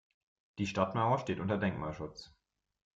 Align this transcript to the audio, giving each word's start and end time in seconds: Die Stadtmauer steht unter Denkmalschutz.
Die 0.57 0.65
Stadtmauer 0.65 1.19
steht 1.19 1.39
unter 1.39 1.59
Denkmalschutz. 1.59 2.33